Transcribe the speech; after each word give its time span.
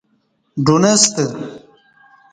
ڈُنستہ 0.65 1.23